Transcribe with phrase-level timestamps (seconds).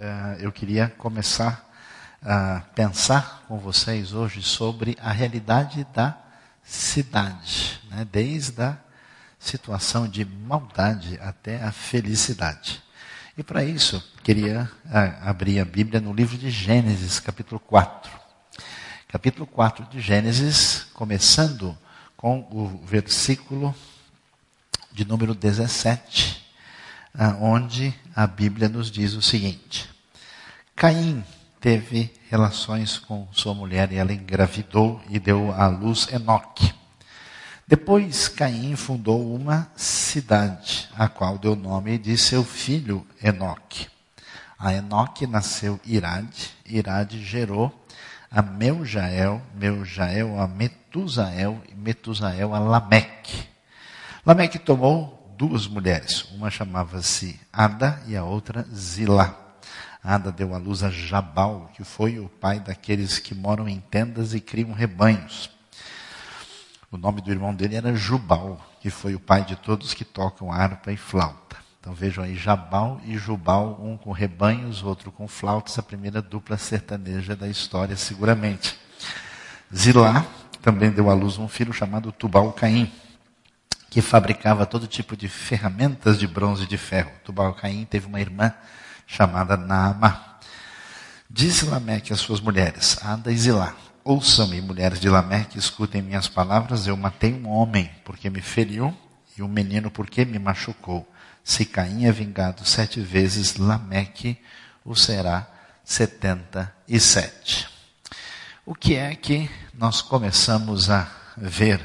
[0.00, 1.70] Uh, eu queria começar
[2.20, 6.18] a pensar com vocês hoje sobre a realidade da
[6.64, 8.04] cidade, né?
[8.10, 8.76] desde a
[9.38, 12.82] situação de maldade até a felicidade.
[13.38, 18.10] E para isso, queria uh, abrir a Bíblia no livro de Gênesis, capítulo 4.
[19.06, 21.78] Capítulo 4 de Gênesis, começando
[22.16, 23.72] com o versículo
[24.90, 26.43] de número 17
[27.40, 29.88] onde a Bíblia nos diz o seguinte:
[30.74, 31.24] Caim
[31.60, 36.74] teve relações com sua mulher e ela engravidou e deu à luz Enoque.
[37.66, 43.88] Depois Caim fundou uma cidade, a qual deu nome de seu filho Enoque.
[44.58, 47.72] A Enoque nasceu Irade, Irade gerou
[48.30, 53.48] a Meujael, Meujael a Metusael e Metusael a Lameque.
[54.26, 56.24] Lameque tomou duas mulheres.
[56.32, 59.36] Uma chamava-se Ada e a outra Zilá.
[60.02, 64.32] Ada deu à luz a Jabal, que foi o pai daqueles que moram em tendas
[64.32, 65.50] e criam rebanhos.
[66.90, 70.50] O nome do irmão dele era Jubal, que foi o pai de todos que tocam
[70.50, 71.56] harpa e flauta.
[71.78, 76.56] Então vejam aí Jabal e Jubal, um com rebanhos, outro com flautas, a primeira dupla
[76.56, 78.78] sertaneja da história, seguramente.
[79.74, 80.24] Zilá
[80.62, 82.90] também deu à luz um filho chamado Tubal Caim
[83.94, 87.12] que fabricava todo tipo de ferramentas de bronze e de ferro.
[87.22, 88.52] Tubal-Caim teve uma irmã
[89.06, 90.40] chamada Naamá.
[91.30, 93.72] Disse Lameque às suas mulheres, Ada e Zilá,
[94.02, 98.92] ouçam-me, mulheres de Lameque, escutem minhas palavras, eu matei um homem porque me feriu
[99.38, 101.08] e um menino porque me machucou.
[101.44, 104.36] Se Caim é vingado sete vezes, Lameque
[104.84, 105.46] o será
[105.84, 107.68] setenta e sete.
[108.66, 111.80] O que é que nós começamos a ver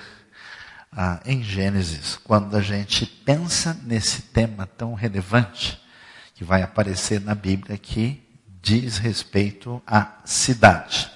[0.91, 5.79] ah, em Gênesis, quando a gente pensa nesse tema tão relevante
[6.33, 8.23] que vai aparecer na Bíblia que
[8.61, 11.09] diz respeito à cidade.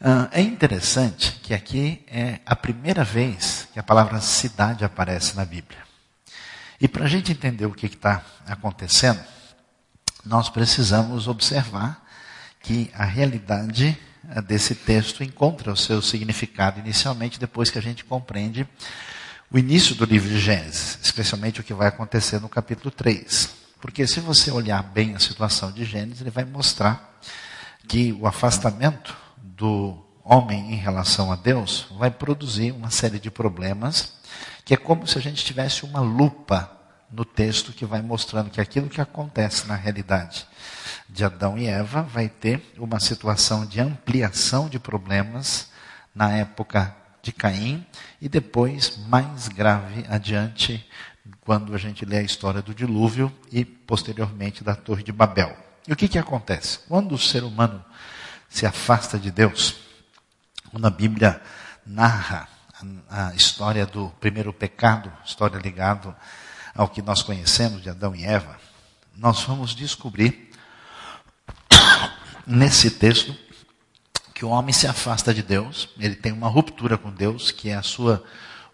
[0.00, 5.44] Ah, é interessante que aqui é a primeira vez que a palavra cidade aparece na
[5.44, 5.82] Bíblia.
[6.80, 9.22] E para a gente entender o que está acontecendo,
[10.24, 12.04] nós precisamos observar
[12.60, 13.98] que a realidade
[14.46, 18.66] desse texto encontra o seu significado inicialmente depois que a gente compreende
[19.50, 23.50] o início do livro de Gênesis, especialmente o que vai acontecer no capítulo 3.
[23.80, 27.20] Porque se você olhar bem a situação de Gênesis, ele vai mostrar
[27.86, 34.14] que o afastamento do homem em relação a Deus vai produzir uma série de problemas,
[34.64, 36.70] que é como se a gente tivesse uma lupa
[37.10, 40.46] no texto que vai mostrando que aquilo que acontece na realidade
[41.08, 45.70] de Adão e Eva vai ter uma situação de ampliação de problemas
[46.14, 47.86] na época de Caim
[48.20, 50.86] e depois mais grave adiante
[51.40, 55.56] quando a gente lê a história do dilúvio e posteriormente da Torre de Babel.
[55.86, 56.80] E o que, que acontece?
[56.88, 57.84] Quando o ser humano
[58.48, 59.76] se afasta de Deus,
[60.70, 61.40] quando a Bíblia
[61.86, 62.48] narra
[63.08, 66.16] a, a história do primeiro pecado, história ligada
[66.74, 68.58] ao que nós conhecemos de Adão e Eva,
[69.16, 70.43] nós vamos descobrir
[72.46, 73.36] nesse texto
[74.34, 77.74] que o homem se afasta de Deus, ele tem uma ruptura com Deus, que é
[77.74, 78.22] a sua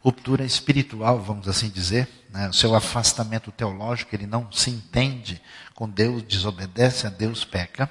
[0.01, 2.49] ruptura espiritual, vamos assim dizer, né?
[2.49, 5.41] o seu afastamento teológico, ele não se entende
[5.75, 7.91] com Deus, desobedece a Deus, peca.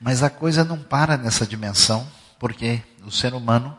[0.00, 2.08] Mas a coisa não para nessa dimensão,
[2.38, 3.76] porque o ser humano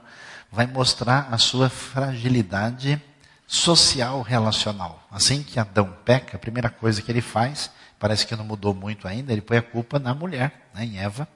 [0.52, 3.02] vai mostrar a sua fragilidade
[3.48, 5.08] social relacional.
[5.10, 7.72] Assim que Adão peca, a primeira coisa que ele faz,
[8.02, 11.28] parece que não mudou muito ainda, ele põe a culpa na mulher, né, em Eva.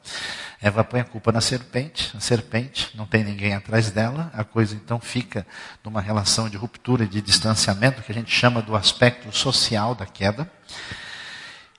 [0.59, 4.73] Eva põe a culpa na serpente, a serpente não tem ninguém atrás dela, a coisa
[4.73, 5.45] então fica
[5.83, 10.51] numa relação de ruptura, de distanciamento, que a gente chama do aspecto social da queda.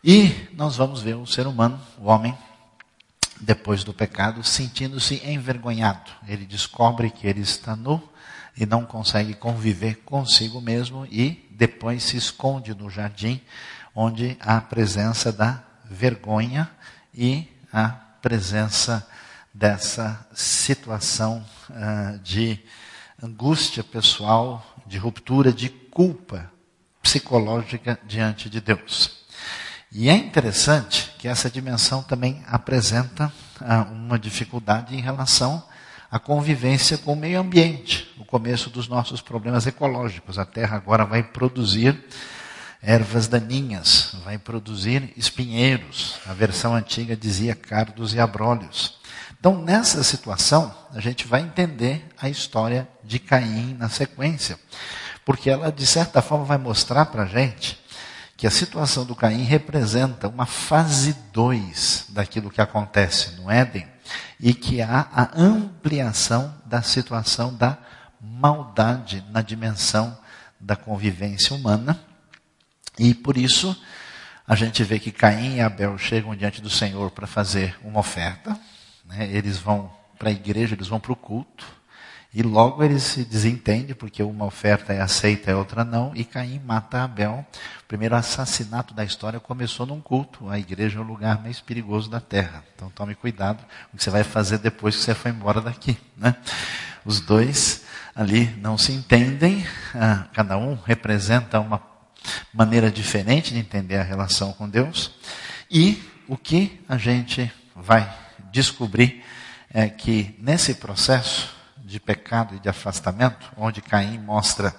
[0.04, 2.38] E nós vamos ver o ser humano, o homem,
[3.40, 6.12] depois do pecado, sentindo-se envergonhado.
[6.28, 8.00] Ele descobre que ele está nu,
[8.56, 13.40] e não consegue conviver consigo mesmo e depois se esconde no jardim,
[13.96, 16.70] onde há a presença da vergonha
[17.14, 17.88] e a
[18.20, 19.04] presença
[19.52, 22.60] dessa situação uh, de
[23.22, 26.52] angústia pessoal, de ruptura, de culpa
[27.02, 29.24] psicológica diante de Deus.
[29.90, 35.66] E é interessante que essa dimensão também apresenta uh, uma dificuldade em relação
[36.10, 40.38] à convivência com o meio ambiente começo dos nossos problemas ecológicos.
[40.38, 42.04] A terra agora vai produzir
[42.86, 46.20] ervas daninhas, vai produzir espinheiros.
[46.24, 48.96] A versão antiga dizia cardos e abrolhos.
[49.40, 54.56] Então, nessa situação, a gente vai entender a história de Caim na sequência.
[55.24, 57.76] Porque ela, de certa forma, vai mostrar para a gente
[58.36, 63.88] que a situação do Caim representa uma fase 2 daquilo que acontece no Éden
[64.38, 67.76] e que há a ampliação da situação da
[68.20, 70.16] maldade na dimensão
[70.60, 71.98] da convivência humana.
[72.98, 73.76] E por isso
[74.46, 78.58] a gente vê que Caim e Abel chegam diante do Senhor para fazer uma oferta.
[79.04, 79.28] Né?
[79.32, 81.66] Eles vão para a igreja, eles vão para o culto.
[82.32, 86.60] E logo eles se desentendem, porque uma oferta é aceita e outra não, e Caim
[86.64, 87.46] mata Abel.
[87.82, 90.48] O primeiro assassinato da história começou num culto.
[90.50, 92.62] A igreja é o lugar mais perigoso da terra.
[92.74, 95.96] Então tome cuidado o que você vai fazer depois que você for embora daqui.
[96.16, 96.36] Né?
[97.04, 97.84] Os dois
[98.14, 101.78] ali não se entendem, ah, cada um representa uma
[102.52, 105.12] maneira diferente de entender a relação com Deus.
[105.70, 108.12] E o que a gente vai
[108.52, 109.24] descobrir
[109.70, 114.74] é que nesse processo, de pecado e de afastamento, onde Caim mostra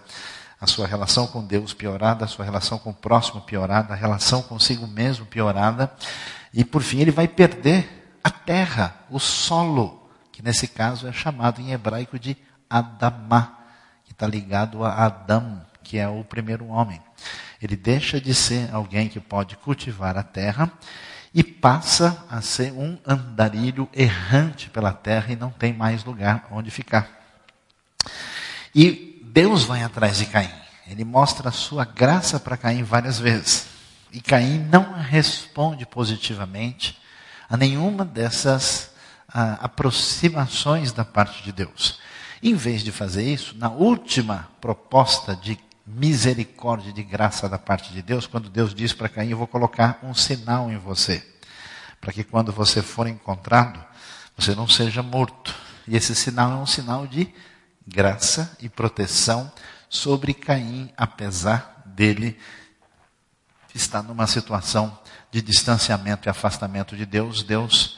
[0.60, 4.42] a sua relação com Deus piorada, a sua relação com o próximo piorada, a relação
[4.42, 5.92] consigo mesmo piorada,
[6.54, 11.62] e por fim ele vai perder a terra, o solo, que nesse caso é chamado
[11.62, 12.36] em hebraico de
[12.70, 13.60] Adamá,
[14.04, 17.02] que está ligado a Adão, que é o primeiro homem.
[17.62, 20.70] Ele deixa de ser alguém que pode cultivar a terra
[21.34, 26.70] e passa a ser um andarilho errante pela terra e não tem mais lugar onde
[26.70, 27.10] ficar.
[28.76, 30.52] E Deus vai atrás de Caim.
[30.88, 33.68] Ele mostra a sua graça para Caim várias vezes.
[34.12, 37.00] E Caim não responde positivamente
[37.50, 38.92] a nenhuma dessas
[39.28, 42.00] a, aproximações da parte de Deus.
[42.42, 45.58] Em vez de fazer isso, na última proposta de
[45.88, 50.00] misericórdia, de graça da parte de Deus, quando Deus diz para Caim: Eu vou colocar
[50.04, 51.26] um sinal em você,
[52.02, 53.84] para que quando você for encontrado,
[54.36, 55.56] você não seja morto.
[55.88, 57.34] E esse sinal é um sinal de
[57.88, 59.50] graça e proteção
[59.90, 62.38] sobre Caim, apesar dele
[63.74, 65.00] estar numa situação
[65.32, 67.44] de distanciamento e afastamento de Deus.
[67.44, 67.98] Deus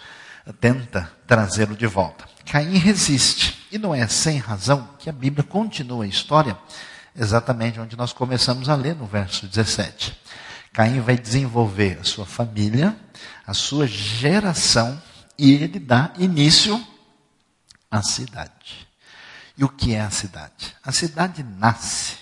[0.59, 2.25] tenta trazê-lo de volta.
[2.45, 3.67] Caim resiste.
[3.71, 6.57] E não é sem razão que a Bíblia continua a história
[7.15, 10.17] exatamente onde nós começamos a ler no verso 17.
[10.73, 12.95] Caim vai desenvolver a sua família,
[13.45, 15.01] a sua geração,
[15.37, 16.85] e ele dá início
[17.89, 18.87] à cidade.
[19.57, 20.75] E o que é a cidade?
[20.83, 22.17] A cidade nasce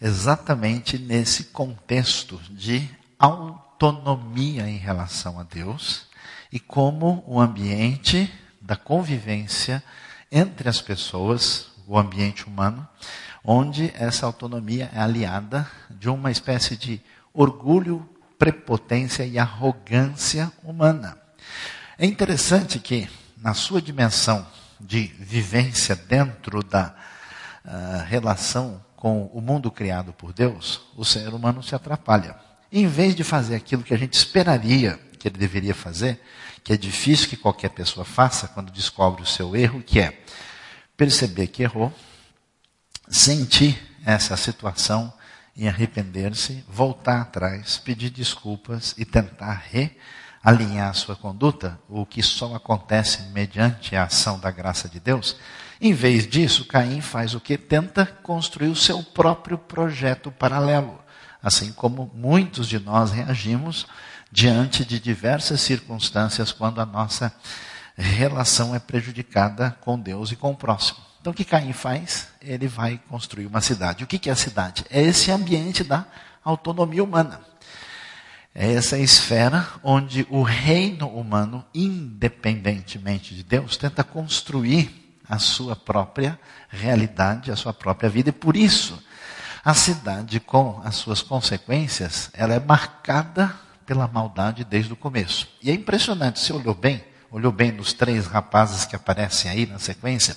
[0.00, 2.88] exatamente nesse contexto de
[3.18, 6.06] autonomia em relação a Deus
[6.50, 9.82] e como o ambiente da convivência
[10.30, 12.86] entre as pessoas, o ambiente humano,
[13.46, 17.00] onde essa autonomia é aliada de uma espécie de
[17.32, 18.06] orgulho,
[18.36, 21.16] prepotência e arrogância humana.
[21.96, 23.08] É interessante que,
[23.38, 24.44] na sua dimensão
[24.80, 26.94] de vivência dentro da
[27.64, 32.34] uh, relação com o mundo criado por Deus, o ser humano se atrapalha.
[32.72, 36.20] Em vez de fazer aquilo que a gente esperaria que ele deveria fazer,
[36.64, 40.18] que é difícil que qualquer pessoa faça quando descobre o seu erro, que é
[40.96, 41.92] perceber que errou,
[43.08, 45.12] sentir essa situação
[45.56, 52.54] e arrepender-se, voltar atrás, pedir desculpas e tentar realinhar a sua conduta, o que só
[52.54, 55.36] acontece mediante a ação da graça de Deus.
[55.80, 57.56] Em vez disso, Caim faz o que?
[57.56, 61.00] Tenta construir o seu próprio projeto paralelo.
[61.42, 63.86] Assim como muitos de nós reagimos
[64.30, 67.32] diante de diversas circunstâncias quando a nossa
[67.96, 71.05] relação é prejudicada com Deus e com o próximo.
[71.26, 72.28] Então, o que Caim faz?
[72.40, 74.04] Ele vai construir uma cidade.
[74.04, 74.84] O que é a cidade?
[74.88, 76.06] É esse ambiente da
[76.44, 77.40] autonomia humana.
[78.54, 86.38] É essa esfera onde o reino humano, independentemente de Deus, tenta construir a sua própria
[86.68, 88.28] realidade, a sua própria vida.
[88.28, 88.96] E por isso,
[89.64, 93.52] a cidade, com as suas consequências, ela é marcada
[93.84, 95.48] pela maldade desde o começo.
[95.60, 99.80] E é impressionante, você olhou bem, olhou bem nos três rapazes que aparecem aí na
[99.80, 100.36] sequência,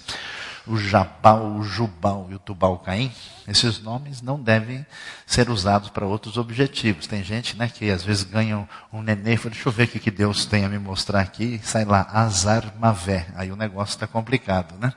[0.70, 3.12] o Jabal, o Jubal e o Tubal Caim,
[3.48, 4.86] esses nomes não devem
[5.26, 7.08] ser usados para outros objetivos.
[7.08, 9.88] Tem gente né, que às vezes ganha um, neném e fala, deixa eu ver o
[9.88, 13.26] que, que Deus tem a me mostrar aqui, e sai lá, Azar Mavé.
[13.36, 14.76] Aí o negócio está complicado.
[14.80, 14.94] Né?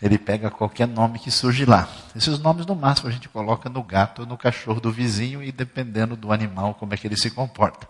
[0.00, 1.86] Ele pega qualquer nome que surge lá.
[2.16, 5.52] Esses nomes, no máximo, a gente coloca no gato ou no cachorro do vizinho, e
[5.52, 7.86] dependendo do animal, como é que ele se comporta.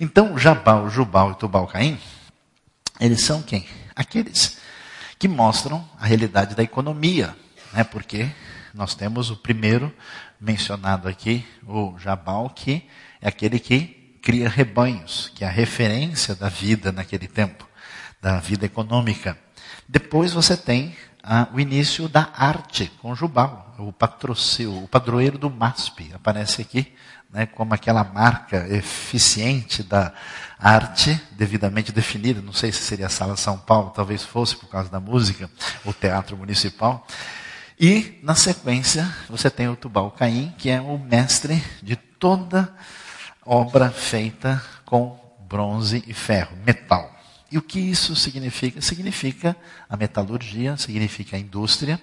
[0.00, 1.98] Então, Jabal, Jubal e Tubal Caim,
[2.98, 3.66] eles são quem?
[3.94, 4.61] Aqueles
[5.22, 7.36] que mostram a realidade da economia,
[7.72, 7.84] né?
[7.84, 8.28] porque
[8.74, 9.94] nós temos o primeiro
[10.40, 12.88] mencionado aqui, o Jabal, que
[13.20, 17.68] é aquele que cria rebanhos, que é a referência da vida naquele tempo,
[18.20, 19.38] da vida econômica.
[19.88, 25.48] Depois você tem ah, o início da arte com Jubal, o patrocínio, o padroeiro do
[25.48, 26.92] MASP, aparece aqui
[27.32, 30.12] né, como aquela marca eficiente da
[30.62, 32.40] arte, devidamente definida.
[32.40, 35.50] Não sei se seria a Sala São Paulo, talvez fosse por causa da música,
[35.84, 37.04] o Teatro Municipal.
[37.78, 42.72] E, na sequência, você tem o Tubal Caim, que é o mestre de toda
[43.44, 47.12] obra feita com bronze e ferro, metal.
[47.50, 48.80] E o que isso significa?
[48.80, 49.56] Significa
[49.88, 52.00] a metalurgia, significa a indústria,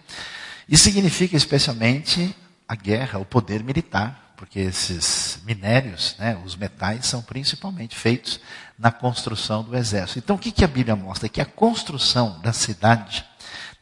[0.68, 2.36] e significa especialmente
[2.68, 8.40] a guerra, o poder militar, porque esses minérios, né, os metais, são principalmente feitos
[8.78, 10.20] na construção do exército.
[10.20, 11.28] Então, o que, que a Bíblia mostra?
[11.28, 13.26] Que a construção da cidade,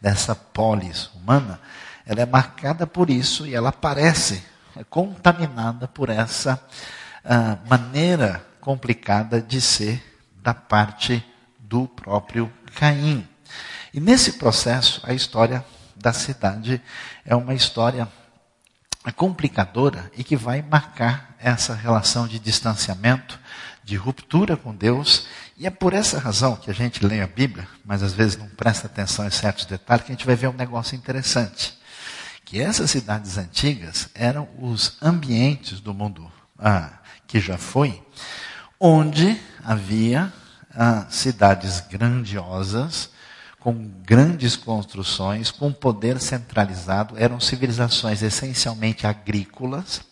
[0.02, 1.62] dessa polis humana,
[2.08, 4.44] ela é marcada por isso e ela parece
[4.76, 6.60] é contaminada por essa
[7.24, 10.04] uh, maneira complicada de ser
[10.42, 11.24] da parte
[11.60, 13.28] do próprio Caim.
[13.94, 15.64] E nesse processo, a história
[15.96, 16.82] da cidade
[17.24, 18.08] é uma história
[19.12, 23.40] complicadora e que vai marcar essa relação de distanciamento,
[23.84, 25.28] de ruptura com Deus.
[25.58, 28.48] E é por essa razão que a gente lê a Bíblia, mas às vezes não
[28.50, 31.78] presta atenção em certos detalhes, que a gente vai ver um negócio interessante.
[32.44, 36.92] Que essas cidades antigas eram os ambientes do mundo ah,
[37.26, 38.02] que já foi,
[38.80, 40.32] onde havia
[40.74, 43.10] ah, cidades grandiosas,
[43.68, 50.04] com grandes construções, com poder centralizado, eram civilizações essencialmente agrícolas.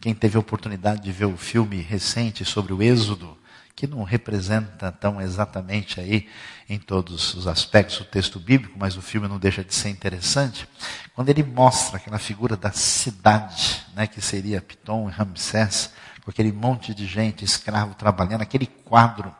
[0.00, 3.38] Quem teve a oportunidade de ver o filme recente sobre o Êxodo,
[3.76, 6.26] que não representa tão exatamente aí
[6.68, 10.68] em todos os aspectos o texto bíblico, mas o filme não deixa de ser interessante,
[11.14, 15.92] quando ele mostra aquela figura da cidade, né, que seria Piton e Ramsés,
[16.24, 19.32] com aquele monte de gente escravo trabalhando, aquele quadro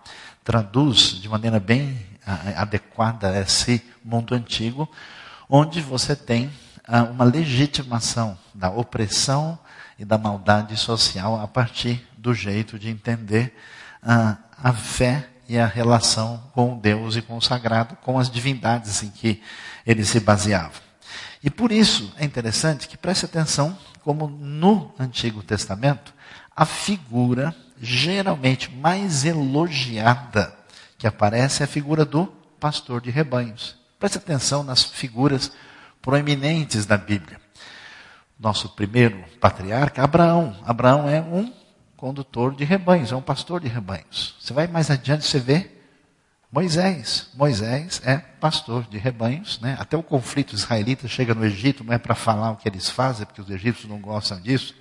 [0.47, 1.99] traduz de maneira bem
[2.57, 4.89] adequada esse mundo antigo,
[5.51, 6.53] onde você tem
[6.87, 9.59] ah, uma legitimação da opressão
[9.99, 13.57] e da maldade social a partir do jeito de entender
[14.01, 19.03] ah, a fé e a relação com Deus e com o sagrado, com as divindades
[19.03, 19.43] em que
[19.85, 20.81] ele se baseava.
[21.43, 26.15] E por isso é interessante que preste atenção como no Antigo Testamento
[26.55, 30.57] a figura geralmente mais elogiada
[30.99, 32.27] que aparece é a figura do
[32.59, 33.77] pastor de rebanhos.
[33.99, 35.53] Preste atenção nas figuras
[36.01, 37.41] proeminentes da Bíblia.
[38.39, 40.57] Nosso primeiro patriarca, Abraão.
[40.65, 41.53] Abraão é um
[41.97, 44.37] condutor de rebanhos, é um pastor de rebanhos.
[44.41, 45.71] Você vai mais adiante, você vê
[46.53, 47.29] Moisés.
[47.35, 49.59] Moisés é pastor de rebanhos.
[49.61, 49.77] Né?
[49.79, 53.27] Até o conflito israelita chega no Egito, não é para falar o que eles fazem,
[53.27, 54.75] porque os egípcios não gostam disso.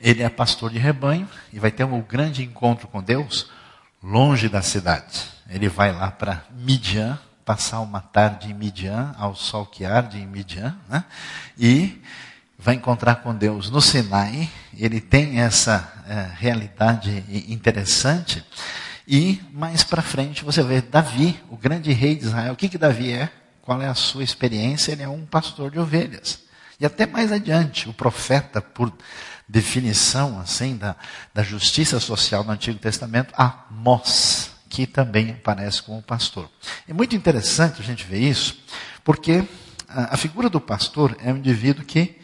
[0.00, 3.50] Ele é pastor de rebanho e vai ter um grande encontro com Deus
[4.02, 5.24] longe da cidade.
[5.48, 10.26] Ele vai lá para Midian, passar uma tarde em Midian, ao sol que arde em
[10.26, 11.04] Midian, né?
[11.58, 12.00] e
[12.58, 14.48] vai encontrar com Deus no Sinai.
[14.76, 18.44] Ele tem essa é, realidade interessante.
[19.06, 22.52] E mais para frente você vê Davi, o grande rei de Israel.
[22.52, 23.28] O que, que Davi é?
[23.60, 24.92] Qual é a sua experiência?
[24.92, 26.49] Ele é um pastor de ovelhas.
[26.80, 28.90] E até mais adiante, o profeta, por
[29.46, 30.96] definição assim da,
[31.34, 36.48] da justiça social no Antigo Testamento, Amós, que também aparece como pastor.
[36.88, 38.62] É muito interessante a gente ver isso,
[39.04, 39.44] porque
[39.88, 42.16] a, a figura do pastor é um indivíduo que,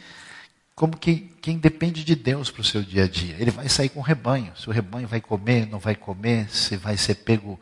[0.73, 3.35] como que quem depende de Deus para o seu dia a dia.
[3.37, 4.51] Ele vai sair com o rebanho.
[4.57, 7.59] Se o rebanho vai comer, não vai comer, se vai ser pego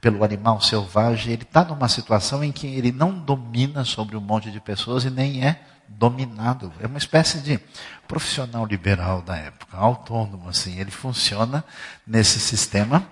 [0.00, 1.32] pelo animal selvagem.
[1.32, 5.10] Ele está numa situação em que ele não domina sobre um monte de pessoas e
[5.10, 6.72] nem é dominado.
[6.80, 7.58] É uma espécie de
[8.06, 10.78] profissional liberal da época, autônomo assim.
[10.78, 11.64] Ele funciona
[12.06, 13.06] nesse sistema,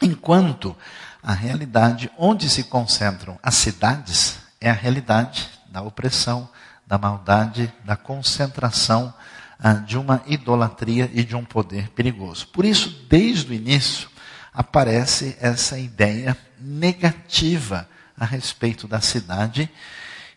[0.00, 0.76] enquanto
[1.22, 6.48] a realidade onde se concentram as cidades é a realidade da opressão,
[6.86, 9.12] da maldade, da concentração
[9.58, 12.48] ah, de uma idolatria e de um poder perigoso.
[12.48, 14.08] Por isso, desde o início,
[14.52, 19.70] aparece essa ideia negativa a respeito da cidade,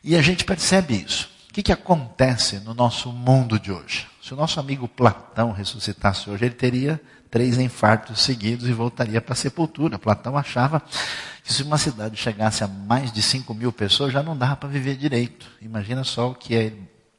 [0.03, 1.30] e a gente percebe isso.
[1.51, 4.07] O que, que acontece no nosso mundo de hoje?
[4.23, 6.97] Se o nosso amigo Platão ressuscitasse hoje, ele teria
[7.29, 9.99] três infartos seguidos e voltaria para a sepultura.
[9.99, 10.81] Platão achava
[11.43, 14.69] que se uma cidade chegasse a mais de 5 mil pessoas, já não dava para
[14.69, 15.45] viver direito.
[15.61, 16.71] Imagina só o que é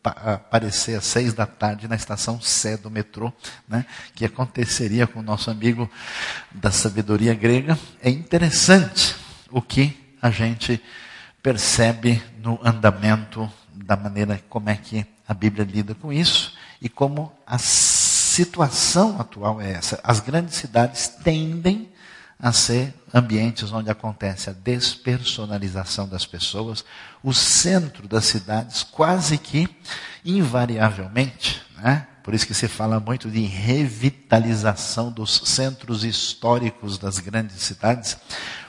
[0.02, 3.30] aparecer às seis da tarde na estação C do metrô,
[3.68, 3.84] né?
[4.14, 5.90] que aconteceria com o nosso amigo
[6.50, 7.78] da sabedoria grega.
[8.02, 9.14] É interessante
[9.50, 10.82] o que a gente
[11.42, 17.32] percebe no andamento da maneira como é que a Bíblia lida com isso e como
[17.46, 20.00] a situação atual é essa.
[20.02, 21.90] As grandes cidades tendem
[22.38, 26.84] a ser ambientes onde acontece a despersonalização das pessoas,
[27.22, 29.68] o centro das cidades quase que
[30.24, 37.60] invariavelmente, né, Por isso que se fala muito de revitalização dos centros históricos das grandes
[37.62, 38.16] cidades,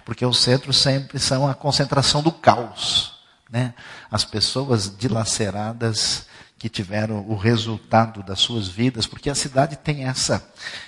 [0.04, 3.13] porque os centros sempre são a concentração do caos.
[3.54, 3.76] Né?
[4.10, 6.26] As pessoas dilaceradas
[6.58, 10.44] que tiveram o resultado das suas vidas, porque a cidade tem essa,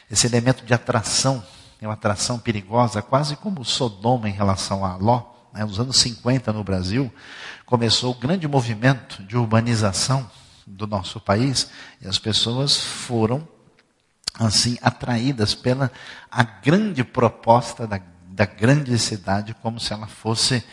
[0.09, 1.45] esse elemento de atração,
[1.79, 5.25] é uma atração perigosa, quase como Sodoma em relação a Ló.
[5.53, 5.63] Né?
[5.63, 7.13] Nos anos 50 no Brasil,
[7.67, 10.27] começou o grande movimento de urbanização
[10.65, 11.69] do nosso país
[12.01, 13.47] e as pessoas foram
[14.39, 15.91] assim atraídas pela
[16.31, 20.65] a grande proposta da, da grande cidade como se ela fosse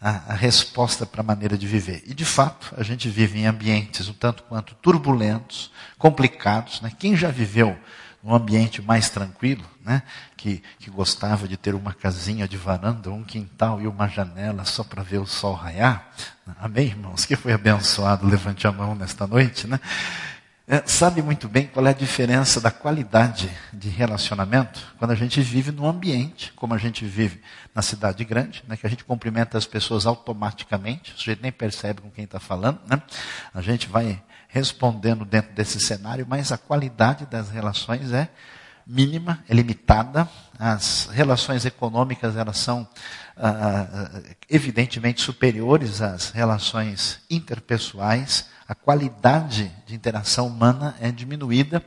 [0.00, 2.02] a, a resposta para a maneira de viver.
[2.06, 6.80] E de fato, a gente vive em ambientes um tanto quanto turbulentos, complicados.
[6.80, 6.92] Né?
[6.98, 7.76] Quem já viveu
[8.22, 10.02] num ambiente mais tranquilo, né?
[10.36, 14.84] que, que gostava de ter uma casinha de varanda, um quintal e uma janela só
[14.84, 16.08] para ver o sol raiar.
[16.60, 17.24] Amém, irmãos?
[17.24, 19.80] Que foi abençoado, levante a mão nesta noite, né?
[20.70, 25.40] É, sabe muito bem qual é a diferença da qualidade de relacionamento quando a gente
[25.40, 27.40] vive num ambiente, como a gente vive
[27.74, 32.02] na cidade grande, né, que a gente cumprimenta as pessoas automaticamente, o sujeito nem percebe
[32.02, 33.00] com quem está falando, né?
[33.54, 38.28] a gente vai respondendo dentro desse cenário, mas a qualidade das relações é
[38.86, 40.28] mínima, é limitada.
[40.58, 42.88] As relações econômicas elas são
[43.36, 44.20] ah, ah,
[44.50, 48.46] evidentemente superiores às relações interpessoais.
[48.68, 51.82] A qualidade de interação humana é diminuída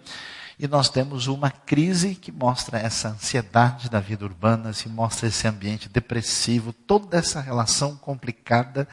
[0.57, 5.47] e nós temos uma crise que mostra essa ansiedade da vida urbana, se mostra esse
[5.47, 8.87] ambiente depressivo, toda essa relação complicada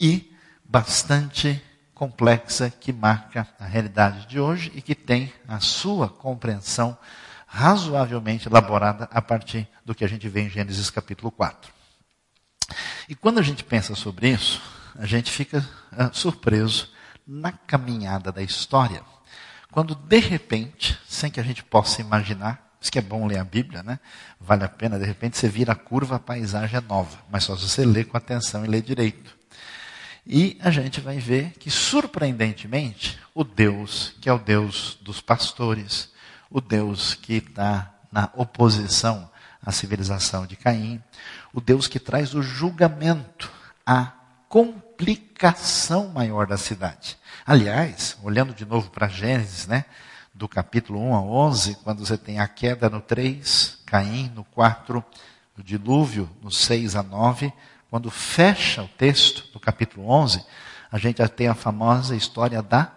[0.00, 0.34] e
[0.64, 1.62] bastante
[1.94, 6.96] complexa que marca a realidade de hoje e que tem a sua compreensão
[7.46, 11.70] razoavelmente elaborada a partir do que a gente vê em Gênesis capítulo 4.
[13.10, 14.62] E quando a gente pensa sobre isso,
[14.94, 15.58] a gente fica
[15.92, 16.98] uh, surpreso
[17.32, 19.04] na caminhada da história,
[19.70, 23.44] quando de repente, sem que a gente possa imaginar, isso que é bom ler a
[23.44, 24.00] Bíblia, né?
[24.40, 27.54] Vale a pena, de repente você vira a curva, a paisagem é nova, mas só
[27.56, 29.38] se você ler com atenção e ler direito.
[30.26, 36.10] E a gente vai ver que, surpreendentemente, o Deus, que é o Deus dos pastores,
[36.50, 39.30] o Deus que está na oposição
[39.64, 41.00] à civilização de Caim,
[41.52, 43.52] o Deus que traz o julgamento,
[43.86, 44.14] a
[44.48, 47.19] complicação maior da cidade.
[47.50, 49.84] Aliás, olhando de novo para Gênesis, né,
[50.32, 55.04] do capítulo 1 a 11, quando você tem a queda no 3, Caim no 4,
[55.58, 57.52] o dilúvio no 6 a 9,
[57.90, 60.44] quando fecha o texto do capítulo 11,
[60.92, 62.92] a gente já tem a famosa história da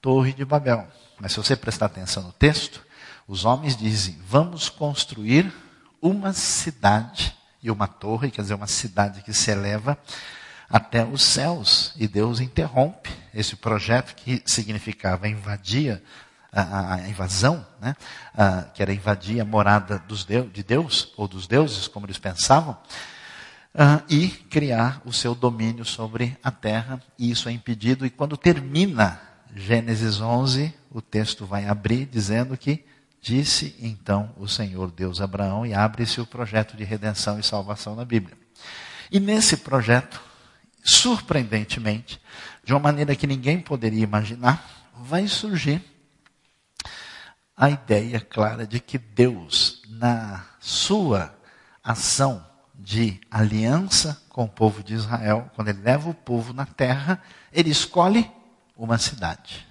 [0.00, 0.86] Torre de Babel.
[1.18, 2.86] Mas se você prestar atenção no texto,
[3.26, 5.52] os homens dizem: vamos construir
[6.00, 9.98] uma cidade e uma torre, quer dizer, uma cidade que se eleva
[10.68, 11.92] até os céus.
[11.96, 16.02] E Deus interrompe esse projeto que significava invadir
[16.52, 17.94] a, a invasão, né?
[18.74, 20.02] que era invadir a morada
[20.52, 22.76] de Deus, ou dos deuses, como eles pensavam
[23.74, 27.00] uh, e criar o seu domínio sobre a terra.
[27.18, 28.04] E isso é impedido.
[28.06, 29.20] E quando termina
[29.54, 32.84] Gênesis 11, o texto vai abrir dizendo que
[33.20, 37.94] disse então o Senhor Deus a Abraão e abre-se o projeto de redenção e salvação
[37.94, 38.36] na Bíblia.
[39.10, 40.20] E nesse projeto,
[40.88, 42.18] surpreendentemente,
[42.64, 45.82] de uma maneira que ninguém poderia imaginar, vai surgir
[47.54, 51.36] a ideia clara de que Deus, na sua
[51.84, 57.20] ação de aliança com o povo de Israel, quando ele leva o povo na terra,
[57.52, 58.30] ele escolhe
[58.74, 59.66] uma cidade.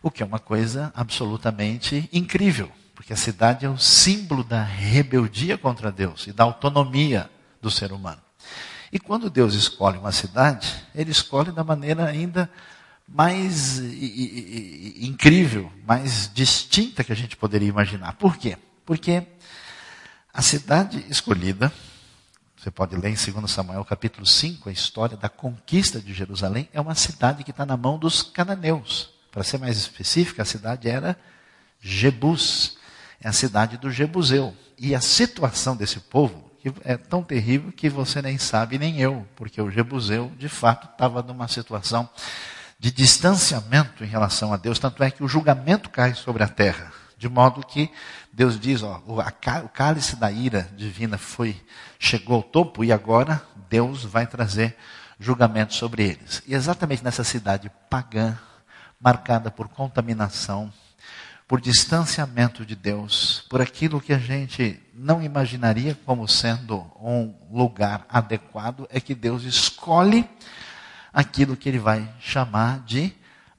[0.00, 5.58] O que é uma coisa absolutamente incrível, porque a cidade é o símbolo da rebeldia
[5.58, 7.28] contra Deus e da autonomia
[7.60, 8.29] do ser humano.
[8.92, 12.50] E quando Deus escolhe uma cidade, ele escolhe da maneira ainda
[13.06, 18.14] mais incrível, mais distinta que a gente poderia imaginar.
[18.14, 18.56] Por quê?
[18.84, 19.22] Porque
[20.32, 21.72] a cidade escolhida
[22.60, 26.68] você pode ler em 2 Samuel capítulo 5, a história da conquista de Jerusalém.
[26.74, 29.08] É uma cidade que está na mão dos cananeus.
[29.32, 31.18] Para ser mais específica, a cidade era
[31.80, 32.76] Jebus.
[33.18, 34.54] É a cidade do Jebuseu.
[34.78, 36.49] E a situação desse povo
[36.84, 41.22] é tão terrível que você nem sabe, nem eu, porque o Jebuseu, de fato, estava
[41.22, 42.08] numa situação
[42.78, 44.78] de distanciamento em relação a Deus.
[44.78, 46.92] Tanto é que o julgamento cai sobre a terra.
[47.16, 47.90] De modo que
[48.32, 51.60] Deus diz, ó, o, o cálice da ira divina foi,
[51.98, 54.76] chegou ao topo e agora Deus vai trazer
[55.18, 56.42] julgamento sobre eles.
[56.46, 58.38] E exatamente nessa cidade pagã,
[58.98, 60.72] marcada por contaminação,
[61.50, 68.06] por distanciamento de Deus, por aquilo que a gente não imaginaria como sendo um lugar
[68.08, 70.30] adequado, é que Deus escolhe
[71.12, 73.12] aquilo que ele vai chamar de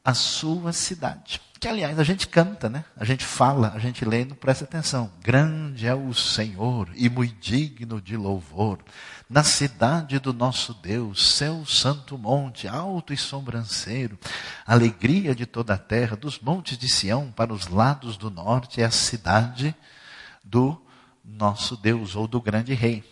[0.05, 1.41] a sua cidade.
[1.61, 2.83] Que, aliás, a gente canta, né?
[2.97, 5.11] A gente fala, a gente lê não presta atenção.
[5.21, 8.79] Grande é o Senhor e muito digno de louvor.
[9.29, 14.17] Na cidade do nosso Deus, seu santo monte, alto e sobranceiro,
[14.65, 18.85] alegria de toda a terra, dos montes de Sião para os lados do norte, é
[18.85, 19.75] a cidade
[20.43, 20.81] do
[21.23, 23.03] nosso Deus, ou do grande rei.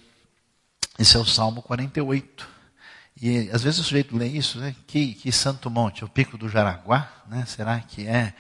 [0.98, 2.59] Esse é o Salmo 48.
[3.22, 4.76] E às vezes o sujeito lê isso, né?
[4.88, 6.06] Que, que santo monte?
[6.06, 7.12] O pico do Jaraguá?
[7.28, 7.44] Né?
[7.46, 8.34] Será que é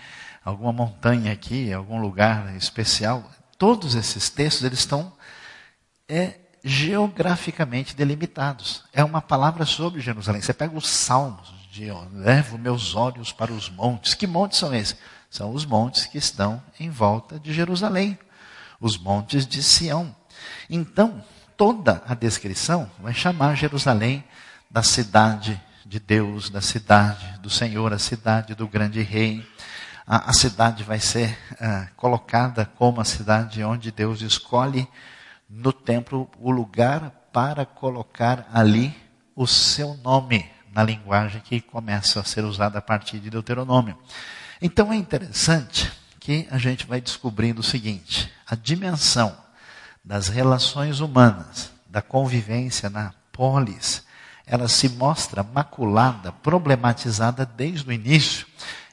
[0.44, 3.30] alguma montanha aqui, algum lugar especial?
[3.58, 5.12] Todos esses textos, eles estão
[6.08, 8.84] é, geograficamente delimitados.
[8.94, 10.42] É uma palavra sobre Jerusalém.
[10.42, 14.14] Você pega os salmos de levo meus olhos para os montes.
[14.14, 14.96] Que montes são esses?
[15.30, 18.18] São os montes que estão em volta de Jerusalém.
[18.80, 20.16] Os montes de Sião.
[20.70, 21.22] Então,
[21.58, 24.24] toda a descrição vai chamar Jerusalém
[24.70, 29.44] da cidade de Deus, da cidade do Senhor, a cidade do grande rei.
[30.06, 34.88] A, a cidade vai ser uh, colocada como a cidade onde Deus escolhe
[35.50, 38.96] no templo o lugar para colocar ali
[39.36, 43.98] o seu nome, na linguagem que começa a ser usada a partir de Deuteronômio.
[44.62, 49.36] Então é interessante que a gente vai descobrindo o seguinte: a dimensão
[50.06, 54.04] das relações humanas, da convivência na polis,
[54.50, 58.48] ela se mostra maculada, problematizada desde o início,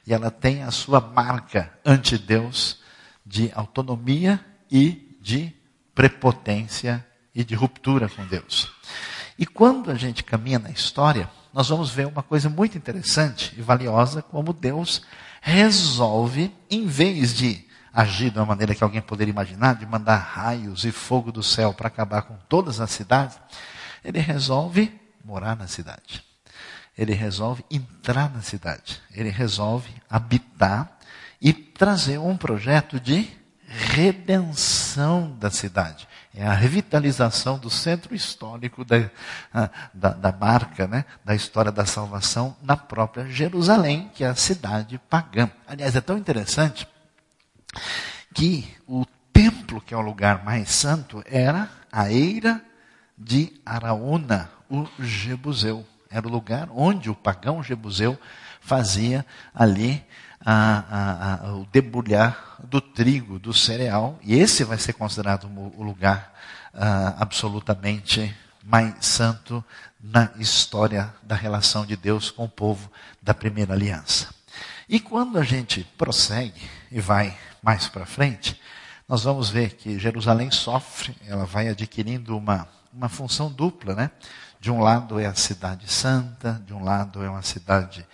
[0.05, 2.79] e ela tem a sua marca ante Deus
[3.25, 4.39] de autonomia
[4.71, 5.51] e de
[5.95, 8.71] prepotência e de ruptura com Deus.
[9.37, 13.61] E quando a gente caminha na história, nós vamos ver uma coisa muito interessante e
[13.61, 15.01] valiosa, como Deus
[15.41, 20.85] resolve, em vez de agir de uma maneira que alguém poderia imaginar, de mandar raios
[20.85, 23.39] e fogo do céu para acabar com todas as cidades,
[24.03, 24.96] ele resolve
[25.27, 26.23] morar na cidade.
[26.97, 29.01] Ele resolve entrar na cidade.
[29.11, 30.97] Ele resolve habitar
[31.41, 33.29] e trazer um projeto de
[33.67, 36.07] redenção da cidade.
[36.33, 39.09] É a revitalização do centro histórico da,
[39.93, 44.97] da, da, marca, né, da história da salvação na própria Jerusalém, que é a cidade
[45.09, 45.49] pagã.
[45.67, 46.87] Aliás, é tão interessante
[48.33, 52.61] que o templo, que é o lugar mais santo, era a eira
[53.17, 55.85] de Araúna, o Jebuseu.
[56.09, 58.17] Era o lugar onde o pagão Jebuseu
[58.61, 60.03] fazia ali
[60.45, 64.17] a, a, a, o debulhar do trigo, do cereal.
[64.23, 66.33] E esse vai ser considerado o lugar
[66.73, 69.63] ah, absolutamente mais santo
[70.01, 74.29] na história da relação de Deus com o povo da primeira aliança.
[74.89, 78.59] E quando a gente prossegue e vai mais para frente,
[79.07, 84.11] nós vamos ver que Jerusalém sofre, ela vai adquirindo uma, uma função dupla, né?
[84.59, 88.05] De um lado é a cidade santa, de um lado é uma cidade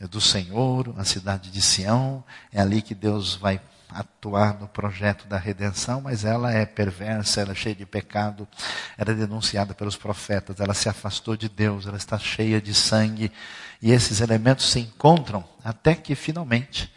[0.00, 5.26] eh, do Senhor, a cidade de Sião, é ali que Deus vai atuar no projeto
[5.26, 8.46] da redenção, mas ela é perversa, ela é cheia de pecado,
[8.96, 13.32] ela é denunciada pelos profetas, ela se afastou de Deus, ela está cheia de sangue,
[13.80, 16.92] e esses elementos se encontram até que finalmente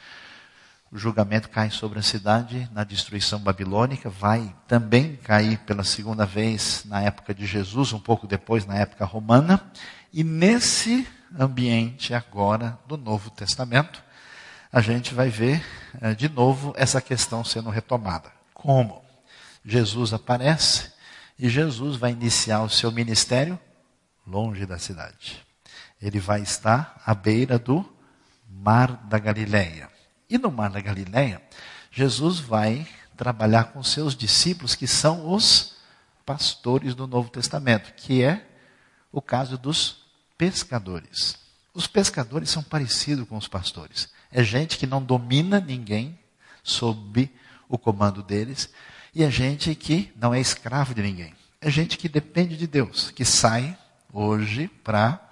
[0.91, 6.83] o julgamento cai sobre a cidade na destruição babilônica, vai também cair pela segunda vez
[6.85, 9.71] na época de Jesus, um pouco depois na época romana,
[10.11, 11.07] e nesse
[11.39, 14.03] ambiente agora do Novo Testamento,
[14.71, 15.63] a gente vai ver
[16.01, 18.31] eh, de novo essa questão sendo retomada.
[18.53, 19.01] Como?
[19.63, 20.91] Jesus aparece
[21.39, 23.59] e Jesus vai iniciar o seu ministério
[24.25, 25.41] longe da cidade.
[26.01, 27.85] Ele vai estar à beira do
[28.49, 29.90] Mar da Galileia.
[30.31, 31.41] E no Mar da Galileia,
[31.91, 35.73] Jesus vai trabalhar com seus discípulos, que são os
[36.25, 38.47] pastores do Novo Testamento, que é
[39.11, 40.05] o caso dos
[40.37, 41.37] pescadores.
[41.73, 44.07] Os pescadores são parecidos com os pastores.
[44.31, 46.17] É gente que não domina ninguém
[46.63, 47.29] sob
[47.67, 48.69] o comando deles,
[49.13, 51.35] e é gente que não é escravo de ninguém.
[51.59, 53.77] É gente que depende de Deus, que sai
[54.13, 55.29] hoje para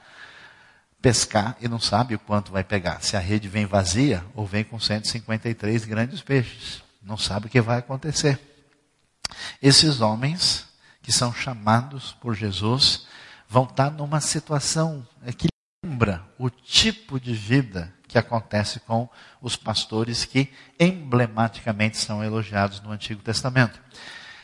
[1.02, 3.02] pescar e não sabe o quanto vai pegar.
[3.02, 6.84] Se a rede vem vazia ou vem com 153 grandes peixes.
[7.02, 8.40] Não sabe o que vai acontecer.
[9.62, 10.68] Esses homens
[11.02, 13.08] que são chamados por Jesus
[13.48, 15.08] vão estar numa situação
[15.38, 15.48] que
[15.84, 19.08] lembra o tipo de vida que acontece com
[19.42, 23.80] os pastores que emblematicamente são elogiados no Antigo Testamento.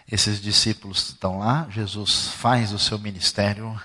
[0.09, 3.79] Esses discípulos estão lá, Jesus faz o seu ministério,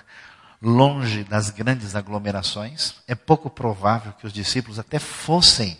[0.61, 2.95] longe das grandes aglomerações.
[3.07, 5.77] É pouco provável que os discípulos até fossem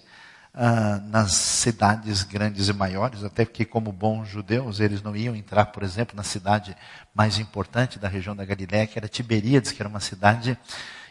[0.54, 5.68] ah, nas cidades grandes e maiores, até porque, como bons judeus, eles não iam entrar,
[5.68, 6.76] por exemplo, na cidade
[7.14, 10.58] mais importante da região da Galiléia, que era Tiberíades, que era uma cidade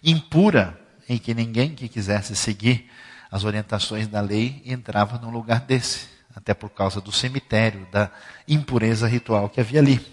[0.02, 0.78] impura,
[1.09, 2.90] em que ninguém que quisesse seguir
[3.30, 8.11] as orientações da lei entrava num lugar desse, até por causa do cemitério, da
[8.46, 10.04] impureza ritual que havia ali.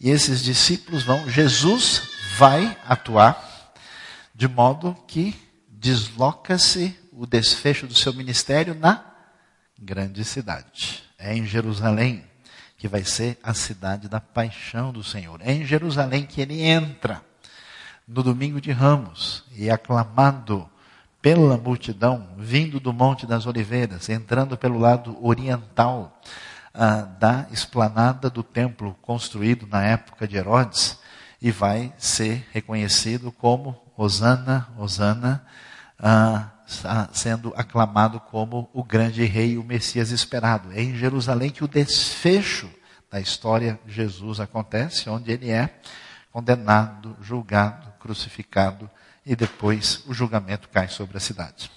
[0.00, 3.72] E esses discípulos vão, Jesus vai atuar
[4.34, 5.34] de modo que
[5.68, 9.04] desloca-se o desfecho do seu ministério na
[9.78, 11.04] grande cidade.
[11.18, 12.24] É em Jerusalém
[12.78, 15.40] que vai ser a cidade da paixão do Senhor.
[15.42, 17.22] É em Jerusalém que ele entra
[18.08, 20.68] no domingo de Ramos e é aclamado
[21.20, 26.20] pela multidão, vindo do Monte das Oliveiras, entrando pelo lado oriental
[26.74, 30.98] ah, da esplanada do templo construído na época de Herodes,
[31.42, 35.44] e vai ser reconhecido como Osana, Osana,
[35.98, 36.50] ah,
[37.12, 40.70] sendo aclamado como o grande rei, o Messias esperado.
[40.72, 42.70] É em Jerusalém que o desfecho
[43.10, 45.80] da história de Jesus acontece, onde ele é
[46.30, 48.88] condenado, julgado, crucificado
[49.26, 51.68] e depois o julgamento cai sobre a cidade.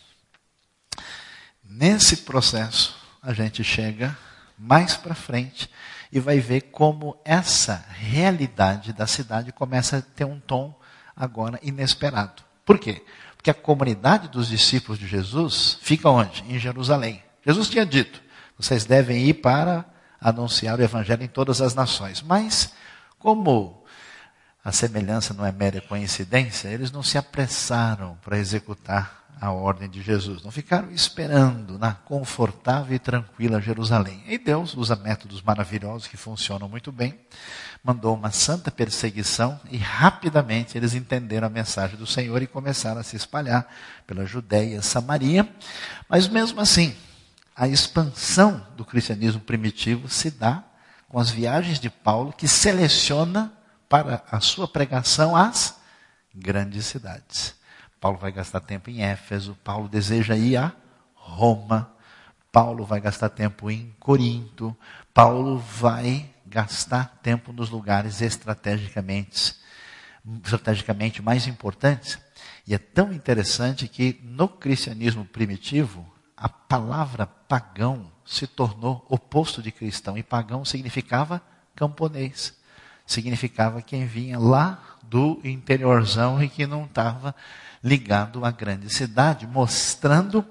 [1.63, 4.15] Nesse processo, a gente chega
[4.59, 5.67] mais para frente
[6.11, 10.77] e vai ver como essa realidade da cidade começa a ter um tom
[11.15, 12.43] agora inesperado.
[12.65, 13.03] Por quê?
[13.35, 16.43] Porque a comunidade dos discípulos de Jesus fica onde?
[16.49, 17.23] Em Jerusalém.
[17.45, 18.21] Jesus tinha dito:
[18.57, 19.85] vocês devem ir para
[20.19, 22.21] anunciar o evangelho em todas as nações.
[22.21, 22.73] Mas,
[23.19, 23.83] como
[24.63, 30.01] a semelhança não é mera coincidência, eles não se apressaram para executar a ordem de
[30.01, 34.23] Jesus, não ficaram esperando na confortável e tranquila Jerusalém.
[34.27, 37.19] E Deus usa métodos maravilhosos que funcionam muito bem,
[37.83, 43.03] mandou uma santa perseguição e rapidamente eles entenderam a mensagem do Senhor e começaram a
[43.03, 43.67] se espalhar
[44.07, 45.47] pela Judéia Samaria.
[46.09, 46.95] Mas mesmo assim,
[47.55, 50.63] a expansão do cristianismo primitivo se dá
[51.07, 53.53] com as viagens de Paulo, que seleciona
[53.87, 55.75] para a sua pregação as
[56.33, 57.55] grandes cidades.
[58.05, 60.71] Paulo vai gastar tempo em Éfeso, Paulo deseja ir a
[61.15, 61.91] Roma,
[62.51, 64.77] Paulo vai gastar tempo em Corinto,
[65.11, 69.55] Paulo vai gastar tempo nos lugares estrategicamente,
[70.43, 72.19] estrategicamente mais importantes.
[72.67, 76.05] E é tão interessante que no cristianismo primitivo,
[76.37, 81.41] a palavra pagão se tornou oposto de cristão, e pagão significava
[81.75, 82.53] camponês
[83.05, 87.35] significava quem vinha lá do interiorzão e que não estava
[87.85, 90.43] ligado à grande cidade, mostrando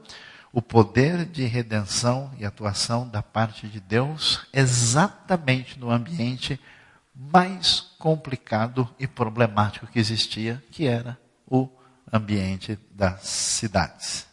[0.53, 6.61] o poder de redenção e atuação da parte de Deus exatamente no ambiente
[7.13, 11.69] mais complicado e problemático que existia, que era o
[12.13, 14.29] ambiente das cidades.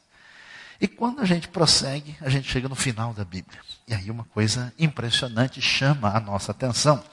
[0.80, 3.60] E quando a gente prossegue, a gente chega no final da Bíblia.
[3.88, 7.04] E aí uma coisa impressionante chama a nossa atenção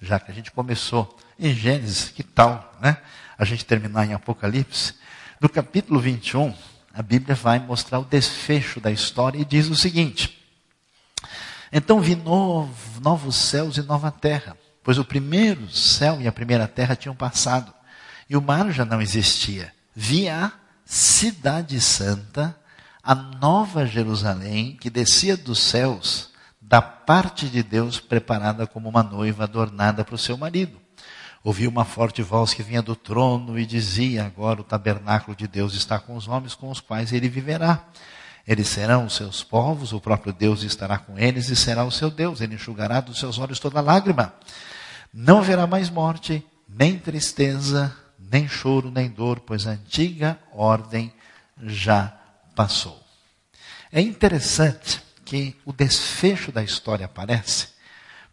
[0.00, 2.98] já que a gente começou em Gênesis, que tal, né?
[3.36, 4.94] A gente terminar em Apocalipse.
[5.40, 6.52] No capítulo 21,
[6.92, 10.36] a Bíblia vai mostrar o desfecho da história e diz o seguinte:
[11.72, 16.66] Então vi novo, novos céus e nova terra, pois o primeiro céu e a primeira
[16.66, 17.72] terra tinham passado,
[18.28, 19.72] e o mar já não existia.
[19.94, 20.50] Vi a
[20.84, 22.58] cidade santa,
[23.00, 29.44] a nova Jerusalém, que descia dos céus da parte de Deus preparada como uma noiva
[29.44, 30.87] adornada para o seu marido.
[31.42, 35.74] Ouvi uma forte voz que vinha do trono e dizia: Agora o tabernáculo de Deus
[35.74, 37.84] está com os homens com os quais ele viverá.
[38.46, 42.10] Eles serão os seus povos, o próprio Deus estará com eles e será o seu
[42.10, 42.40] Deus.
[42.40, 44.32] Ele enxugará dos seus olhos toda lágrima.
[45.12, 51.12] Não haverá mais morte, nem tristeza, nem choro, nem dor, pois a antiga ordem
[51.62, 52.14] já
[52.54, 53.00] passou.
[53.92, 57.68] É interessante que o desfecho da história aparece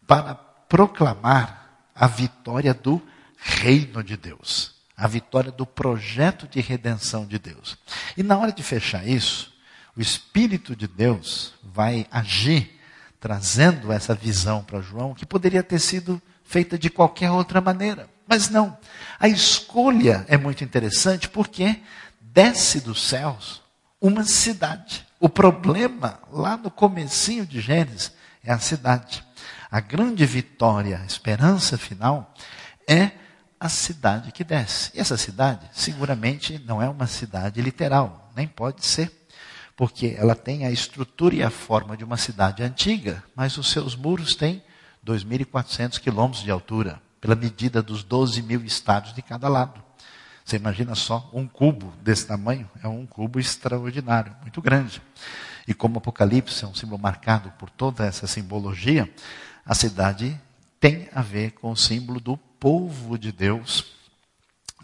[0.07, 1.64] para proclamar
[1.95, 3.01] a vitória do
[3.37, 7.77] reino de Deus, a vitória do projeto de redenção de Deus.
[8.17, 9.53] E na hora de fechar isso,
[9.95, 12.79] o Espírito de Deus vai agir
[13.19, 18.09] trazendo essa visão para João que poderia ter sido feita de qualquer outra maneira.
[18.27, 18.77] Mas não.
[19.19, 21.81] A escolha é muito interessante porque
[22.19, 23.61] desce dos céus
[24.01, 25.05] uma cidade.
[25.19, 28.11] O problema, lá no comecinho de Gênesis,
[28.43, 29.23] é a cidade.
[29.75, 32.33] A grande vitória, a esperança final,
[32.87, 33.11] é
[33.59, 34.89] a cidade que desce.
[34.95, 39.11] E essa cidade, seguramente, não é uma cidade literal, nem pode ser,
[39.75, 43.97] porque ela tem a estrutura e a forma de uma cidade antiga, mas os seus
[43.97, 44.63] muros têm
[45.05, 49.83] 2.400 quilômetros de altura, pela medida dos 12 mil estados de cada lado.
[50.45, 55.01] Você imagina só, um cubo desse tamanho é um cubo extraordinário, muito grande.
[55.67, 59.11] E como o Apocalipse é um símbolo marcado por toda essa simbologia,
[59.65, 60.39] a cidade
[60.79, 63.85] tem a ver com o símbolo do povo de Deus,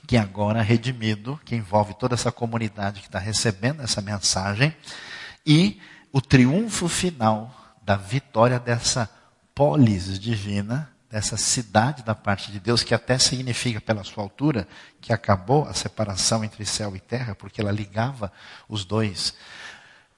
[0.07, 4.75] que agora redimido, que envolve toda essa comunidade que está recebendo essa mensagem,
[5.45, 5.79] e
[6.11, 9.09] o triunfo final da vitória dessa
[9.53, 14.67] polis divina, dessa cidade da parte de Deus, que até significa, pela sua altura,
[14.99, 18.31] que acabou a separação entre céu e terra, porque ela ligava
[18.67, 19.35] os dois,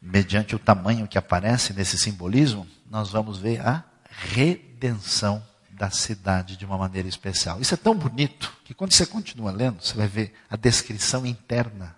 [0.01, 3.83] mediante o tamanho que aparece nesse simbolismo, nós vamos ver a
[4.17, 7.59] redenção da cidade de uma maneira especial.
[7.59, 11.95] Isso é tão bonito que quando você continua lendo, você vai ver a descrição interna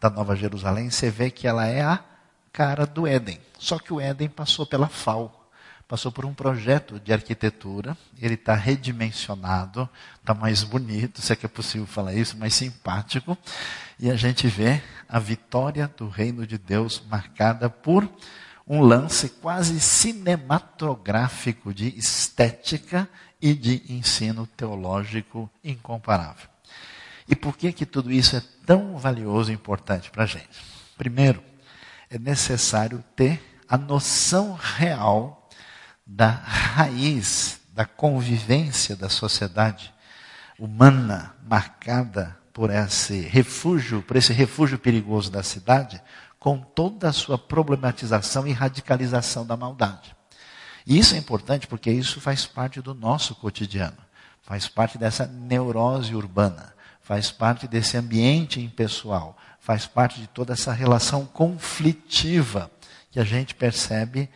[0.00, 2.02] da Nova Jerusalém, você vê que ela é a
[2.52, 3.38] cara do Éden.
[3.58, 5.48] Só que o Éden passou pela FAO,
[5.86, 11.46] passou por um projeto de arquitetura, ele está redimensionado, está mais bonito, se é que
[11.46, 13.38] é possível falar isso, mais simpático,
[13.98, 18.08] e a gente vê a vitória do reino de Deus marcada por
[18.66, 23.08] um lance quase cinematográfico de estética
[23.40, 26.48] e de ensino teológico incomparável.
[27.28, 30.60] E por que que tudo isso é tão valioso e importante para a gente?
[30.96, 31.42] Primeiro,
[32.08, 35.48] é necessário ter a noção real
[36.06, 39.92] da raiz da convivência da sociedade
[40.58, 46.02] humana marcada por esse refúgio, por esse refúgio perigoso da cidade,
[46.42, 50.12] com toda a sua problematização e radicalização da maldade.
[50.84, 53.98] E isso é importante porque isso faz parte do nosso cotidiano,
[54.42, 60.72] faz parte dessa neurose urbana, faz parte desse ambiente impessoal, faz parte de toda essa
[60.72, 62.68] relação conflitiva
[63.12, 64.28] que a gente percebe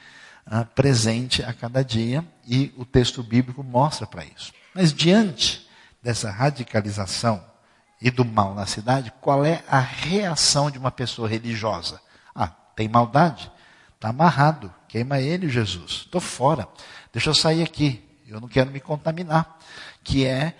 [0.46, 4.52] uh, presente a cada dia e o texto bíblico mostra para isso.
[4.72, 5.68] Mas diante
[6.00, 7.42] dessa radicalização
[8.00, 12.00] e do mal na cidade, qual é a reação de uma pessoa religiosa?
[12.35, 13.50] Ah, tem maldade?
[13.94, 14.72] Está amarrado.
[14.88, 16.02] Queima ele, Jesus.
[16.04, 16.68] Estou fora.
[17.12, 18.04] Deixa eu sair aqui.
[18.26, 19.59] Eu não quero me contaminar.
[20.04, 20.54] Que é,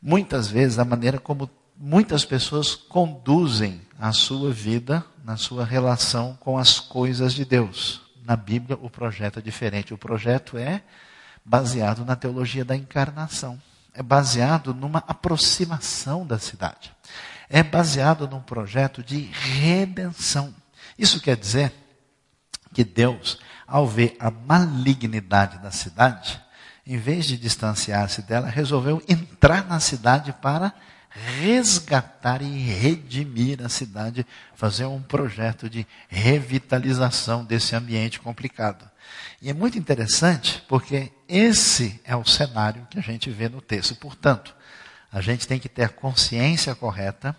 [0.00, 6.56] muitas vezes, a maneira como muitas pessoas conduzem a sua vida na sua relação com
[6.56, 8.02] as coisas de Deus.
[8.24, 9.92] Na Bíblia, o projeto é diferente.
[9.92, 10.82] O projeto é
[11.44, 13.60] baseado na teologia da encarnação
[13.94, 16.94] é baseado numa aproximação da cidade.
[17.48, 20.54] É baseado num projeto de redenção.
[20.98, 21.72] Isso quer dizer
[22.72, 26.40] que Deus, ao ver a malignidade da cidade,
[26.86, 30.72] em vez de distanciar-se dela, resolveu entrar na cidade para
[31.14, 38.90] resgatar e redimir a cidade, fazer um projeto de revitalização desse ambiente complicado.
[39.40, 43.94] E é muito interessante porque esse é o cenário que a gente vê no texto.
[43.96, 44.54] Portanto,
[45.10, 47.34] a gente tem que ter consciência correta,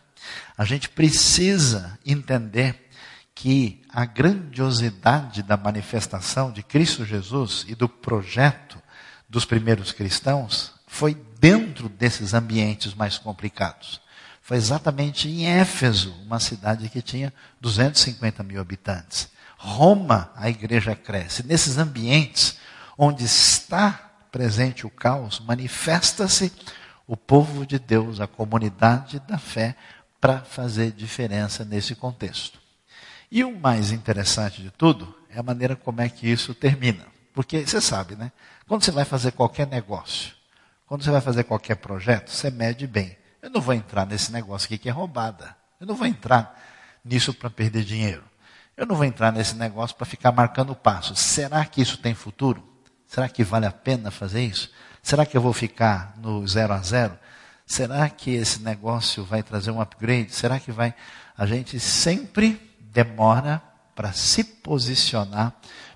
[0.58, 2.90] a gente precisa entender
[3.36, 8.82] que a grandiosidade da manifestação de Cristo Jesus e do projeto
[9.30, 14.02] dos primeiros cristãos foi dentro desses ambientes mais complicados.
[14.42, 19.30] Foi exatamente em Éfeso, uma cidade que tinha 250 mil habitantes.
[19.58, 21.46] Roma, a igreja cresce.
[21.46, 22.58] Nesses ambientes
[22.98, 26.52] onde está presente o caos, manifesta-se
[27.06, 29.76] o povo de Deus, a comunidade da fé,
[30.20, 32.60] para fazer diferença nesse contexto.
[33.30, 37.06] E o mais interessante de tudo é a maneira como é que isso termina.
[37.34, 38.32] Porque você sabe, né?
[38.68, 40.34] Quando você vai fazer qualquer negócio,
[40.86, 43.18] quando você vai fazer qualquer projeto, você mede bem.
[43.42, 45.56] Eu não vou entrar nesse negócio aqui que é roubada.
[45.80, 46.58] Eu não vou entrar
[47.04, 48.24] nisso para perder dinheiro.
[48.78, 51.16] Eu não vou entrar nesse negócio para ficar marcando passo.
[51.16, 52.73] Será que isso tem futuro?
[53.14, 54.72] Será que vale a pena fazer isso?
[55.04, 57.16] Será que eu vou ficar no zero a zero?
[57.64, 60.34] Será que esse negócio vai trazer um upgrade?
[60.34, 60.96] Será que vai?
[61.38, 63.62] A gente sempre demora
[63.94, 65.54] para se posicionar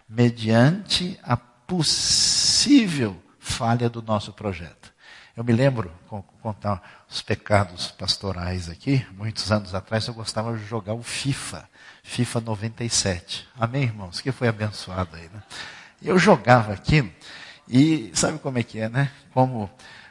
[0.08, 4.94] mediante a possível falha do nosso projeto.
[5.36, 5.92] Eu me lembro,
[6.40, 11.68] contar os pecados pastorais aqui, muitos anos atrás eu gostava de jogar o FIFA,
[12.04, 13.48] FIFA 97.
[13.60, 14.22] Amém, irmãos?
[14.22, 15.42] Que foi abençoado aí, né?
[16.02, 17.12] Eu jogava aquilo
[17.68, 19.12] e sabe como é que é, né?
[19.34, 19.70] Como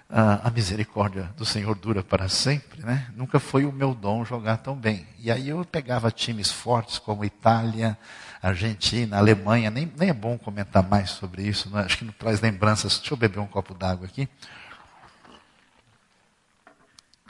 [0.09, 3.09] a misericórdia do Senhor dura para sempre, né?
[3.17, 5.07] Nunca foi o meu dom jogar tão bem.
[5.19, 7.99] E aí eu pegava times fortes como Itália,
[8.41, 11.83] Argentina, Alemanha, nem, nem é bom comentar mais sobre isso, né?
[11.85, 12.99] acho que não traz lembranças.
[12.99, 14.29] Deixa eu beber um copo d'água aqui.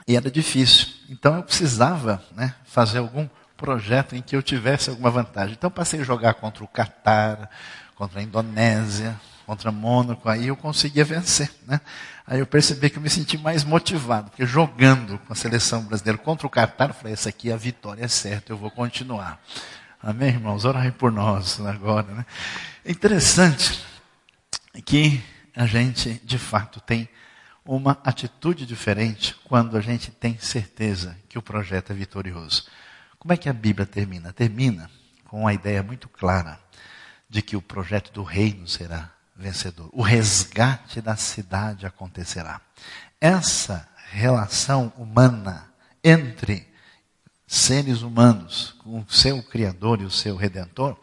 [0.07, 0.87] E era difícil.
[1.09, 3.27] Então eu precisava né, fazer algum
[3.57, 5.55] projeto em que eu tivesse alguma vantagem.
[5.57, 7.49] Então passei a jogar contra o Catar,
[7.97, 11.51] contra a Indonésia, contra Mônaco, aí eu conseguia vencer.
[11.65, 11.81] Né?
[12.27, 16.17] Aí eu percebi que eu me senti mais motivado, porque jogando com a seleção brasileira
[16.17, 19.41] contra o Catar, eu falei, essa aqui é a vitória é certa, eu vou continuar.
[20.01, 20.63] Amém, irmãos?
[20.63, 22.13] Orem por nós agora.
[22.13, 22.25] Né?
[22.85, 23.83] É interessante
[24.85, 25.23] que
[25.55, 27.09] a gente, de fato, tem
[27.65, 32.67] uma atitude diferente quando a gente tem certeza que o projeto é vitorioso.
[33.17, 34.31] Como é que a Bíblia termina?
[34.31, 34.87] Termina
[35.25, 36.59] com uma ideia muito clara
[37.29, 39.89] de que o projeto do reino será vencedor.
[39.93, 42.59] O resgate da cidade acontecerá.
[43.19, 45.69] Essa relação humana
[46.03, 46.67] entre
[47.45, 50.97] seres humanos com o seu Criador e o seu Redentor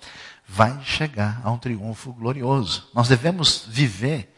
[0.46, 2.88] vai chegar a um triunfo glorioso.
[2.94, 4.34] Nós devemos viver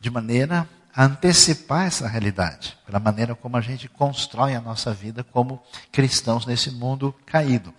[0.00, 5.24] de maneira a antecipar essa realidade, pela maneira como a gente constrói a nossa vida
[5.24, 7.74] como cristãos nesse mundo caído.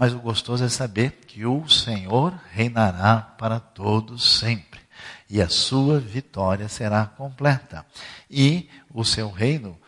[0.00, 4.80] Mas o gostoso é saber que o Senhor reinará para todos sempre.
[5.28, 7.84] E a sua vitória será completa.
[8.30, 9.78] E o seu reino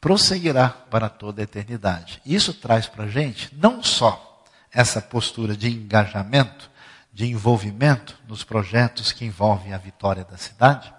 [0.00, 2.20] prosseguirá para toda a eternidade.
[2.26, 6.68] Isso traz para a gente não só essa postura de engajamento,
[7.12, 10.92] de envolvimento nos projetos que envolvem a vitória da cidade,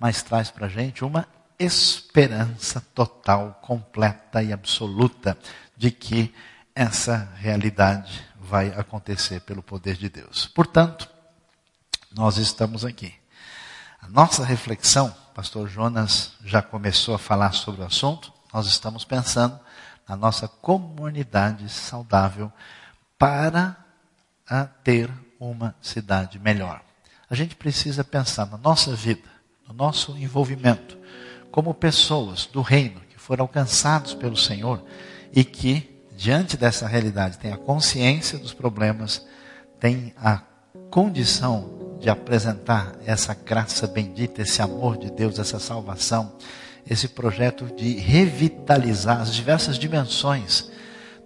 [0.00, 5.36] mas traz para a gente uma esperança total, completa e absoluta
[5.76, 6.32] de que
[6.76, 10.46] essa realidade vai acontecer pelo poder de Deus.
[10.46, 11.08] Portanto,
[12.12, 13.12] nós estamos aqui.
[14.00, 19.58] A nossa reflexão, pastor Jonas já começou a falar sobre o assunto, nós estamos pensando
[20.08, 22.52] na nossa comunidade saudável
[23.18, 23.76] para
[24.84, 25.10] ter
[25.40, 26.80] uma cidade melhor.
[27.28, 30.96] A gente precisa pensar na nossa vida no nosso envolvimento
[31.50, 34.84] como pessoas do reino que foram alcançados pelo Senhor
[35.32, 39.24] e que, diante dessa realidade, têm a consciência dos problemas,
[39.78, 40.42] têm a
[40.90, 46.32] condição de apresentar essa graça bendita, esse amor de Deus, essa salvação,
[46.88, 50.70] esse projeto de revitalizar as diversas dimensões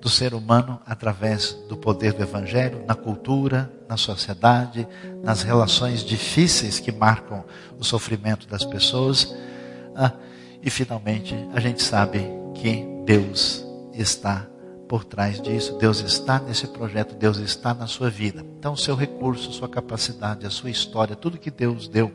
[0.01, 4.88] do ser humano através do poder do Evangelho, na cultura, na sociedade,
[5.22, 7.45] nas relações difíceis que marcam
[7.78, 9.34] o sofrimento das pessoas.
[9.95, 10.12] Ah,
[10.62, 14.49] e finalmente a gente sabe que Deus está
[14.91, 18.45] por trás disso, Deus está nesse projeto, Deus está na sua vida.
[18.59, 22.11] Então, seu recurso, sua capacidade, a sua história, tudo que Deus deu,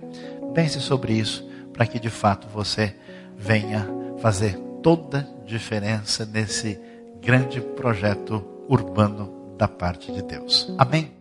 [0.54, 2.94] pense sobre isso, para que de fato você
[3.38, 6.78] venha fazer toda diferença nesse
[7.22, 10.70] grande projeto urbano da parte de Deus.
[10.78, 11.16] Amém?